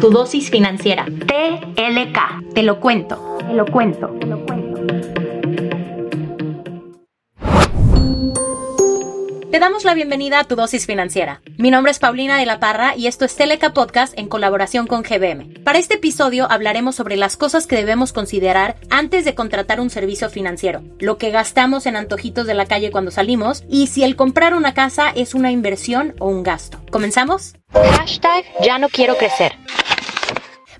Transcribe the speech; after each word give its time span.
Tu 0.00 0.10
dosis 0.10 0.48
financiera. 0.48 1.06
TLK. 1.06 2.54
Te 2.54 2.62
lo 2.62 2.78
cuento. 2.78 3.36
Te 3.40 3.52
lo 3.52 3.66
cuento. 3.66 4.06
Te 4.20 4.26
lo 4.26 4.46
cuento. 4.46 4.78
Te 9.50 9.58
damos 9.58 9.84
la 9.84 9.94
bienvenida 9.94 10.38
a 10.38 10.44
tu 10.44 10.54
dosis 10.54 10.86
financiera. 10.86 11.40
Mi 11.56 11.72
nombre 11.72 11.90
es 11.90 11.98
Paulina 11.98 12.36
de 12.36 12.46
la 12.46 12.60
Parra 12.60 12.94
y 12.94 13.08
esto 13.08 13.24
es 13.24 13.34
Teleca 13.34 13.72
Podcast 13.72 14.16
en 14.16 14.28
colaboración 14.28 14.86
con 14.86 15.02
GBM. 15.02 15.64
Para 15.64 15.80
este 15.80 15.94
episodio 15.94 16.46
hablaremos 16.48 16.94
sobre 16.94 17.16
las 17.16 17.36
cosas 17.36 17.66
que 17.66 17.74
debemos 17.74 18.12
considerar 18.12 18.76
antes 18.90 19.24
de 19.24 19.34
contratar 19.34 19.80
un 19.80 19.90
servicio 19.90 20.30
financiero, 20.30 20.82
lo 21.00 21.18
que 21.18 21.30
gastamos 21.30 21.86
en 21.86 21.96
antojitos 21.96 22.46
de 22.46 22.54
la 22.54 22.66
calle 22.66 22.92
cuando 22.92 23.10
salimos 23.10 23.64
y 23.68 23.88
si 23.88 24.04
el 24.04 24.14
comprar 24.14 24.54
una 24.54 24.74
casa 24.74 25.10
es 25.10 25.34
una 25.34 25.50
inversión 25.50 26.14
o 26.20 26.28
un 26.28 26.44
gasto. 26.44 26.78
¿Comenzamos? 26.92 27.54
Hashtag 27.72 28.44
ya 28.62 28.78
no 28.78 28.88
quiero 28.88 29.16
crecer. 29.16 29.56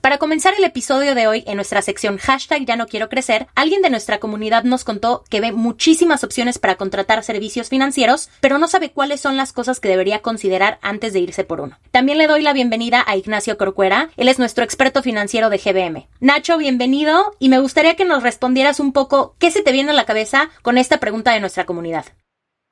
Para 0.09 0.17
comenzar 0.17 0.55
el 0.57 0.65
episodio 0.65 1.15
de 1.15 1.27
hoy 1.27 1.45
en 1.47 1.57
nuestra 1.57 1.83
sección 1.83 2.17
hashtag 2.17 2.65
ya 2.65 2.77
no 2.77 2.87
quiero 2.87 3.11
crecer, 3.11 3.47
alguien 3.55 3.83
de 3.83 3.91
nuestra 3.91 4.19
comunidad 4.19 4.65
nos 4.65 4.83
contó 4.83 5.23
que 5.29 5.43
ve 5.43 5.53
muchísimas 5.53 6.25
opciones 6.25 6.59
para 6.59 6.77
contratar 6.77 7.23
servicios 7.23 7.69
financieros, 7.69 8.31
pero 8.41 8.57
no 8.57 8.69
sabe 8.69 8.91
cuáles 8.91 9.21
son 9.21 9.37
las 9.37 9.53
cosas 9.53 9.81
que 9.81 9.91
debería 9.91 10.21
considerar 10.21 10.79
antes 10.81 11.13
de 11.13 11.21
irse 11.21 11.45
por 11.45 11.61
uno. 11.61 11.79
También 11.91 12.17
le 12.17 12.27
doy 12.27 12.41
la 12.41 12.55
bienvenida 12.55 13.05
a 13.07 13.19
Ignacio 13.19 13.59
Corcuera, 13.59 14.09
él 14.17 14.29
es 14.29 14.39
nuestro 14.39 14.65
experto 14.65 15.03
financiero 15.03 15.51
de 15.51 15.59
GBM. 15.59 16.09
Nacho, 16.21 16.57
bienvenido 16.57 17.37
y 17.39 17.51
me 17.51 17.59
gustaría 17.59 17.95
que 17.95 18.07
nos 18.07 18.23
respondieras 18.23 18.81
un 18.81 18.95
poco 18.95 19.35
qué 19.39 19.51
se 19.51 19.61
te 19.61 19.73
viene 19.73 19.91
a 19.91 19.95
la 19.95 20.07
cabeza 20.07 20.49
con 20.63 20.79
esta 20.79 21.01
pregunta 21.01 21.33
de 21.33 21.41
nuestra 21.41 21.67
comunidad. 21.67 22.07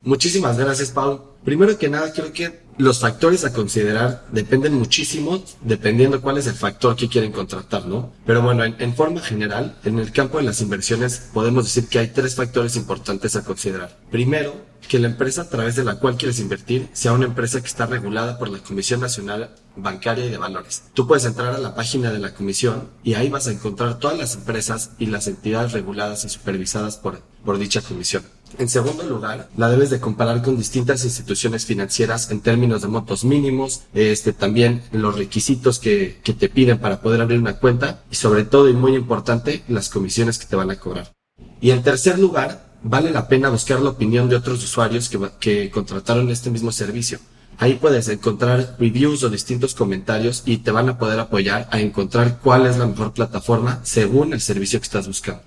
Muchísimas 0.06 0.56
gracias, 0.56 0.92
Paul. 0.92 1.20
Primero 1.44 1.76
que 1.76 1.88
nada, 1.88 2.12
creo 2.12 2.32
que 2.32 2.60
los 2.78 3.00
factores 3.00 3.44
a 3.44 3.52
considerar 3.52 4.24
dependen 4.30 4.74
muchísimo 4.74 5.42
dependiendo 5.62 6.22
cuál 6.22 6.38
es 6.38 6.46
el 6.46 6.54
factor 6.54 6.94
que 6.94 7.08
quieren 7.08 7.32
contratar, 7.32 7.86
¿no? 7.86 8.12
Pero 8.24 8.40
bueno, 8.40 8.64
en, 8.64 8.94
forma 8.94 9.20
general, 9.20 9.76
en 9.82 9.98
el 9.98 10.12
campo 10.12 10.38
de 10.38 10.44
las 10.44 10.60
inversiones 10.60 11.30
podemos 11.34 11.64
decir 11.64 11.88
que 11.88 11.98
hay 11.98 12.08
tres 12.08 12.36
factores 12.36 12.76
importantes 12.76 13.34
a 13.34 13.42
considerar. 13.42 13.98
Primero, 14.08 14.54
que 14.86 15.00
la 15.00 15.08
empresa 15.08 15.42
a 15.42 15.48
través 15.48 15.74
de 15.74 15.82
la 15.82 15.98
cual 15.98 16.16
quieres 16.16 16.38
invertir 16.38 16.88
sea 16.92 17.12
una 17.12 17.26
empresa 17.26 17.60
que 17.60 17.66
está 17.66 17.86
regulada 17.86 18.38
por 18.38 18.48
la 18.48 18.60
Comisión 18.60 19.00
Nacional 19.00 19.56
Bancaria 19.74 20.26
y 20.26 20.30
de 20.30 20.38
Valores. 20.38 20.84
Tú 20.94 21.08
puedes 21.08 21.24
entrar 21.24 21.52
a 21.52 21.58
la 21.58 21.74
página 21.74 22.12
de 22.12 22.20
la 22.20 22.32
comisión 22.32 22.90
y 23.02 23.14
ahí 23.14 23.28
vas 23.28 23.48
a 23.48 23.52
encontrar 23.52 23.98
todas 23.98 24.16
las 24.16 24.36
empresas 24.36 24.90
y 25.00 25.06
las 25.06 25.26
entidades 25.26 25.72
reguladas 25.72 26.24
y 26.24 26.28
supervisadas 26.28 26.96
por, 26.96 27.20
por 27.44 27.58
dicha 27.58 27.80
comisión. 27.80 28.22
En 28.58 28.70
segundo 28.70 29.02
lugar, 29.02 29.48
la 29.56 29.68
debes 29.68 29.90
de 29.90 30.00
comparar 30.00 30.42
con 30.42 30.56
distintas 30.56 31.04
instituciones 31.04 31.66
financieras 31.66 32.30
en 32.30 32.40
términos 32.40 32.80
de 32.80 32.88
montos 32.88 33.22
mínimos, 33.22 33.82
este, 33.92 34.32
también 34.32 34.82
los 34.92 35.16
requisitos 35.16 35.78
que, 35.78 36.20
que 36.22 36.32
te 36.32 36.48
piden 36.48 36.78
para 36.78 37.02
poder 37.02 37.20
abrir 37.20 37.38
una 37.38 37.58
cuenta 37.58 38.02
y 38.10 38.14
sobre 38.14 38.44
todo 38.44 38.70
y 38.70 38.72
muy 38.72 38.94
importante, 38.94 39.62
las 39.68 39.90
comisiones 39.90 40.38
que 40.38 40.46
te 40.46 40.56
van 40.56 40.70
a 40.70 40.80
cobrar. 40.80 41.12
Y 41.60 41.70
en 41.70 41.82
tercer 41.82 42.18
lugar, 42.18 42.66
vale 42.82 43.10
la 43.10 43.28
pena 43.28 43.50
buscar 43.50 43.80
la 43.80 43.90
opinión 43.90 44.28
de 44.30 44.36
otros 44.36 44.64
usuarios 44.64 45.10
que, 45.10 45.18
que 45.38 45.70
contrataron 45.70 46.30
este 46.30 46.50
mismo 46.50 46.72
servicio. 46.72 47.18
Ahí 47.58 47.74
puedes 47.74 48.08
encontrar 48.08 48.76
reviews 48.78 49.22
o 49.22 49.30
distintos 49.30 49.74
comentarios 49.74 50.42
y 50.46 50.58
te 50.58 50.70
van 50.70 50.88
a 50.88 50.98
poder 50.98 51.20
apoyar 51.20 51.68
a 51.70 51.80
encontrar 51.80 52.38
cuál 52.42 52.66
es 52.66 52.78
la 52.78 52.86
mejor 52.86 53.12
plataforma 53.12 53.80
según 53.82 54.32
el 54.32 54.40
servicio 54.40 54.78
que 54.78 54.84
estás 54.84 55.06
buscando. 55.06 55.42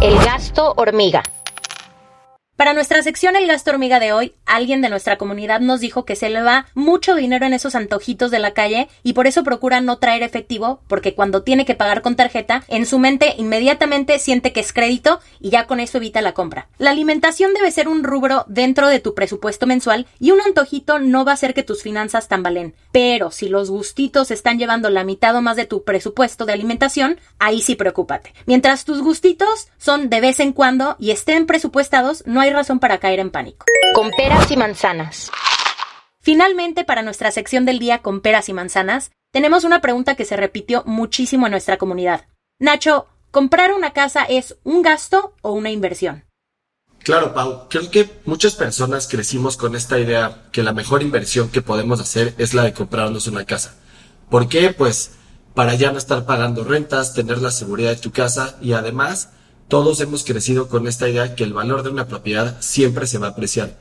El 0.00 0.16
gasto 0.16 0.74
hormiga. 0.76 1.22
Para 2.64 2.72
nuestra 2.72 3.02
sección 3.02 3.36
El 3.36 3.46
gasto 3.46 3.72
hormiga 3.72 4.00
de 4.00 4.14
hoy, 4.14 4.32
alguien 4.46 4.80
de 4.80 4.88
nuestra 4.88 5.18
comunidad 5.18 5.60
nos 5.60 5.80
dijo 5.80 6.06
que 6.06 6.16
se 6.16 6.30
le 6.30 6.40
va 6.40 6.64
mucho 6.72 7.14
dinero 7.14 7.44
en 7.44 7.52
esos 7.52 7.74
antojitos 7.74 8.30
de 8.30 8.38
la 8.38 8.52
calle 8.52 8.88
y 9.02 9.12
por 9.12 9.26
eso 9.26 9.44
procura 9.44 9.82
no 9.82 9.98
traer 9.98 10.22
efectivo 10.22 10.80
porque 10.88 11.14
cuando 11.14 11.42
tiene 11.42 11.66
que 11.66 11.74
pagar 11.74 12.00
con 12.00 12.16
tarjeta, 12.16 12.64
en 12.68 12.86
su 12.86 12.98
mente 12.98 13.34
inmediatamente 13.36 14.18
siente 14.18 14.54
que 14.54 14.60
es 14.60 14.72
crédito 14.72 15.20
y 15.40 15.50
ya 15.50 15.66
con 15.66 15.78
eso 15.78 15.98
evita 15.98 16.22
la 16.22 16.32
compra. 16.32 16.68
La 16.78 16.92
alimentación 16.92 17.52
debe 17.52 17.70
ser 17.70 17.86
un 17.86 18.02
rubro 18.02 18.46
dentro 18.48 18.88
de 18.88 18.98
tu 18.98 19.14
presupuesto 19.14 19.66
mensual 19.66 20.06
y 20.18 20.30
un 20.30 20.40
antojito 20.40 20.98
no 20.98 21.26
va 21.26 21.32
a 21.32 21.34
hacer 21.34 21.52
que 21.52 21.64
tus 21.64 21.82
finanzas 21.82 22.28
tambalen. 22.28 22.74
Pero 22.92 23.30
si 23.30 23.50
los 23.50 23.68
gustitos 23.68 24.30
están 24.30 24.58
llevando 24.58 24.88
la 24.88 25.04
mitad 25.04 25.36
o 25.36 25.42
más 25.42 25.56
de 25.56 25.66
tu 25.66 25.84
presupuesto 25.84 26.46
de 26.46 26.54
alimentación, 26.54 27.20
ahí 27.38 27.60
sí 27.60 27.74
preocúpate. 27.74 28.32
Mientras 28.46 28.86
tus 28.86 29.02
gustitos 29.02 29.68
son 29.76 30.08
de 30.08 30.22
vez 30.22 30.40
en 30.40 30.54
cuando 30.54 30.96
y 30.98 31.10
estén 31.10 31.44
presupuestados, 31.44 32.22
no 32.24 32.40
hay 32.40 32.53
razón 32.54 32.78
para 32.78 32.98
caer 32.98 33.20
en 33.20 33.30
pánico. 33.30 33.66
Con 33.94 34.10
peras 34.10 34.50
y 34.50 34.56
manzanas. 34.56 35.30
Finalmente, 36.20 36.84
para 36.84 37.02
nuestra 37.02 37.30
sección 37.30 37.66
del 37.66 37.78
día 37.78 37.98
con 37.98 38.20
peras 38.20 38.48
y 38.48 38.54
manzanas, 38.54 39.10
tenemos 39.30 39.64
una 39.64 39.80
pregunta 39.80 40.14
que 40.14 40.24
se 40.24 40.36
repitió 40.36 40.82
muchísimo 40.86 41.46
en 41.46 41.50
nuestra 41.50 41.76
comunidad. 41.76 42.26
Nacho, 42.58 43.06
¿comprar 43.30 43.72
una 43.72 43.92
casa 43.92 44.24
es 44.24 44.56
un 44.64 44.80
gasto 44.80 45.34
o 45.42 45.52
una 45.52 45.70
inversión? 45.70 46.24
Claro, 47.04 47.34
Pau. 47.34 47.68
Creo 47.68 47.90
que 47.90 48.08
muchas 48.24 48.54
personas 48.54 49.06
crecimos 49.06 49.58
con 49.58 49.76
esta 49.76 49.98
idea 49.98 50.46
que 50.52 50.62
la 50.62 50.72
mejor 50.72 51.02
inversión 51.02 51.50
que 51.50 51.60
podemos 51.60 52.00
hacer 52.00 52.34
es 52.38 52.54
la 52.54 52.62
de 52.62 52.72
comprarnos 52.72 53.26
una 53.26 53.44
casa. 53.44 53.74
¿Por 54.30 54.48
qué? 54.48 54.72
Pues 54.72 55.10
para 55.54 55.74
ya 55.74 55.92
no 55.92 55.98
estar 55.98 56.24
pagando 56.24 56.64
rentas, 56.64 57.12
tener 57.12 57.38
la 57.38 57.50
seguridad 57.50 57.90
de 57.90 57.96
tu 58.00 58.10
casa 58.10 58.56
y 58.62 58.72
además 58.72 59.30
todos 59.68 60.00
hemos 60.00 60.24
crecido 60.24 60.68
con 60.68 60.86
esta 60.86 61.08
idea 61.08 61.34
que 61.34 61.44
el 61.44 61.52
valor 61.52 61.82
de 61.82 61.90
una 61.90 62.06
propiedad 62.06 62.60
siempre 62.60 63.06
se 63.06 63.18
va 63.18 63.28
a 63.28 63.30
apreciar. 63.30 63.78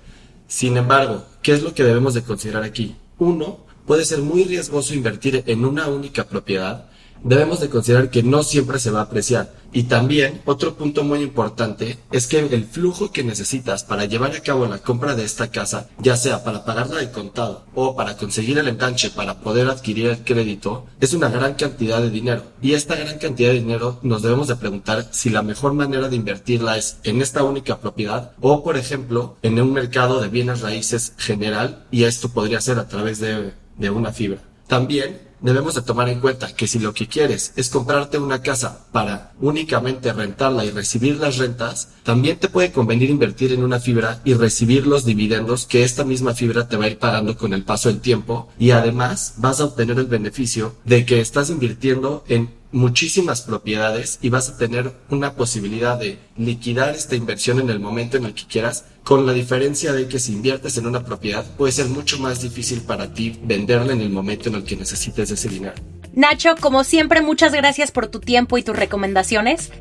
Sin 0.47 0.77
embargo, 0.77 1.25
¿qué 1.41 1.53
es 1.53 1.63
lo 1.63 1.73
que 1.73 1.83
debemos 1.83 2.13
de 2.13 2.23
considerar 2.23 2.63
aquí? 2.63 2.95
Uno, 3.19 3.65
puede 3.85 4.05
ser 4.05 4.19
muy 4.19 4.43
riesgoso 4.43 4.93
invertir 4.93 5.43
en 5.47 5.65
una 5.65 5.87
única 5.87 6.25
propiedad 6.25 6.89
debemos 7.23 7.59
de 7.59 7.69
considerar 7.69 8.09
que 8.09 8.23
no 8.23 8.43
siempre 8.43 8.79
se 8.79 8.91
va 8.91 8.99
a 8.99 9.03
apreciar. 9.03 9.63
Y 9.75 9.83
también, 9.83 10.41
otro 10.45 10.75
punto 10.75 11.03
muy 11.03 11.21
importante 11.23 11.97
es 12.11 12.27
que 12.27 12.39
el 12.39 12.65
flujo 12.65 13.11
que 13.11 13.23
necesitas 13.23 13.83
para 13.83 14.05
llevar 14.05 14.35
a 14.35 14.41
cabo 14.41 14.67
la 14.67 14.77
compra 14.77 15.15
de 15.15 15.23
esta 15.23 15.49
casa, 15.49 15.89
ya 15.97 16.15
sea 16.15 16.43
para 16.43 16.63
pagarla 16.63 16.99
de 16.99 17.09
contado 17.09 17.65
o 17.73 17.95
para 17.95 18.15
conseguir 18.15 18.59
el 18.59 18.67
enganche 18.67 19.09
para 19.09 19.39
poder 19.39 19.67
adquirir 19.67 20.07
el 20.07 20.23
crédito, 20.23 20.85
es 20.99 21.13
una 21.13 21.29
gran 21.29 21.55
cantidad 21.55 22.01
de 22.01 22.11
dinero. 22.11 22.43
Y 22.61 22.73
esta 22.73 22.95
gran 22.95 23.17
cantidad 23.17 23.49
de 23.49 23.61
dinero 23.61 23.99
nos 24.03 24.21
debemos 24.21 24.47
de 24.47 24.57
preguntar 24.57 25.07
si 25.09 25.31
la 25.31 25.41
mejor 25.41 25.73
manera 25.73 26.07
de 26.07 26.17
invertirla 26.17 26.77
es 26.77 26.97
en 27.03 27.23
esta 27.23 27.43
única 27.43 27.79
propiedad 27.79 28.33
o, 28.41 28.63
por 28.63 28.77
ejemplo, 28.77 29.37
en 29.41 29.59
un 29.59 29.73
mercado 29.73 30.21
de 30.21 30.27
bienes 30.27 30.61
raíces 30.61 31.13
general 31.17 31.87
y 31.89 32.03
esto 32.03 32.29
podría 32.29 32.61
ser 32.61 32.77
a 32.77 32.87
través 32.87 33.19
de, 33.19 33.53
de 33.77 33.89
una 33.89 34.11
fibra. 34.13 34.39
También 34.67 35.32
debemos 35.43 35.75
de 35.75 35.81
tomar 35.81 36.09
en 36.09 36.21
cuenta 36.21 36.55
que 36.55 36.67
si 36.67 36.79
lo 36.79 36.93
que 36.93 37.07
quieres 37.07 37.53
es 37.55 37.69
comprarte 37.69 38.17
una 38.17 38.41
casa 38.41 38.87
para 38.91 39.33
únicamente 39.39 40.11
rentarla 40.13 40.65
y 40.65 40.71
recibir 40.71 41.17
las 41.17 41.37
rentas, 41.37 41.89
también 42.03 42.39
te 42.39 42.49
puede 42.49 42.71
convenir 42.71 43.09
invertir 43.09 43.51
en 43.51 43.63
una 43.63 43.79
fibra 43.79 44.21
y 44.23 44.33
recibir 44.33 44.87
los 44.87 45.05
dividendos 45.05 45.67
que 45.67 45.83
esta 45.83 46.05
misma 46.05 46.33
fibra 46.33 46.67
te 46.67 46.77
va 46.77 46.85
a 46.85 46.89
ir 46.89 46.97
pagando 46.97 47.37
con 47.37 47.53
el 47.53 47.63
paso 47.63 47.89
del 47.89 47.99
tiempo 47.99 48.47
y 48.57 48.71
además 48.71 49.35
vas 49.37 49.59
a 49.59 49.65
obtener 49.65 49.99
el 49.99 50.05
beneficio 50.05 50.75
de 50.85 51.05
que 51.05 51.19
estás 51.19 51.49
invirtiendo 51.49 52.23
en 52.27 52.62
muchísimas 52.73 53.41
propiedades 53.41 54.19
y 54.21 54.29
vas 54.29 54.49
a 54.49 54.57
tener 54.57 54.91
una 55.09 55.33
posibilidad 55.35 55.97
de 55.97 56.19
liquidar 56.35 56.93
esta 56.95 57.15
inversión 57.15 57.59
en 57.59 57.69
el 57.69 57.79
momento 57.79 58.17
en 58.17 58.25
el 58.25 58.33
que 58.33 58.45
quieras, 58.45 58.85
con 59.03 59.25
la 59.25 59.33
diferencia 59.33 59.93
de 59.93 60.07
que 60.07 60.19
si 60.19 60.33
inviertes 60.33 60.77
en 60.77 60.87
una 60.87 61.05
propiedad 61.05 61.45
puede 61.57 61.71
ser 61.71 61.87
mucho 61.87 62.19
más 62.19 62.41
difícil 62.41 62.81
para 62.81 63.13
ti 63.13 63.39
venderla 63.43 63.93
en 63.93 64.01
el 64.01 64.09
momento 64.09 64.49
en 64.49 64.55
el 64.55 64.63
que 64.63 64.75
necesites 64.75 65.31
ese 65.31 65.49
dinero. 65.49 65.75
Nacho, 66.13 66.55
como 66.59 66.83
siempre, 66.83 67.21
muchas 67.21 67.53
gracias 67.53 67.91
por 67.91 68.07
tu 68.07 68.19
tiempo 68.19 68.57
y 68.57 68.63
tus 68.63 68.75
recomendaciones. 68.75 69.71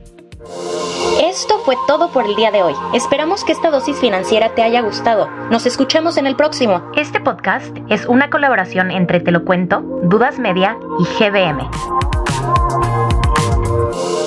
Esto 1.23 1.61
fue 1.65 1.77
todo 1.87 2.11
por 2.11 2.27
el 2.27 2.35
día 2.37 2.51
de 2.51 2.63
hoy. 2.63 2.75
Esperamos 2.95 3.45
que 3.45 3.53
esta 3.53 3.71
dosis 3.71 3.97
financiera 3.99 4.55
te 4.55 4.63
haya 4.63 4.81
gustado. 4.81 5.29
Nos 5.51 5.67
escuchamos 5.67 6.17
en 6.17 6.27
el 6.27 6.37
próximo. 6.37 6.91
Este 6.97 7.21
podcast 7.21 7.77
es 7.91 8.07
una 8.07 8.31
colaboración 8.31 8.91
entre 8.91 9.21
Te 9.21 9.31
lo 9.31 9.45
cuento, 9.45 9.81
Dudas 10.03 10.39
Media 10.39 10.77
y 10.99 11.05
GBM. 11.05 12.12
Thank 12.43 14.17
you. 14.17 14.22